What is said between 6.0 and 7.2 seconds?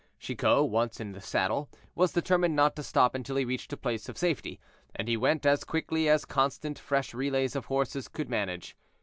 as constant fresh